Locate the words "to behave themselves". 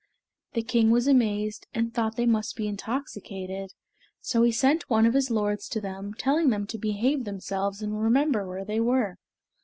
6.73-7.83